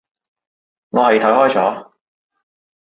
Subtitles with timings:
[0.89, 1.91] 我係睇開咗